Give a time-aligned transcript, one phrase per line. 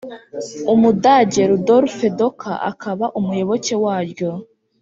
[0.73, 4.31] umudage rudolf docker akaba umuyoboke waryo,